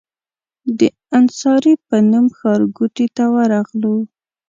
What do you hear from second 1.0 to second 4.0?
انصاري په نوم ښارګوټي ته ورغلو.